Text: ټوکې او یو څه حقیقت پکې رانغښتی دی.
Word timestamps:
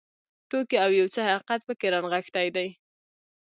ټوکې 0.49 0.77
او 0.83 0.89
یو 0.99 1.07
څه 1.13 1.19
حقیقت 1.29 1.59
پکې 1.67 1.87
رانغښتی 1.93 2.47
دی. 2.55 2.67